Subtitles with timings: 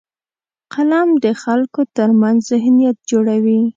[0.73, 3.61] قلم د خلکو ترمنځ ذهنیت جوړوي